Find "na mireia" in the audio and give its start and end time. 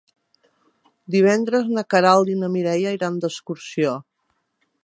2.41-2.97